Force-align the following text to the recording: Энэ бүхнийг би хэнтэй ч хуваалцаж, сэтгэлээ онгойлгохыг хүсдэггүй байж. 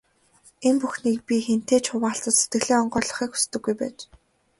Энэ 0.67 0.79
бүхнийг 0.81 1.19
би 1.27 1.35
хэнтэй 1.45 1.79
ч 1.83 1.85
хуваалцаж, 1.91 2.35
сэтгэлээ 2.39 2.77
онгойлгохыг 2.81 3.31
хүсдэггүй 3.33 3.75
байж. 3.79 3.97